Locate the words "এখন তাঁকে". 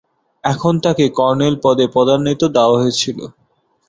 0.43-1.05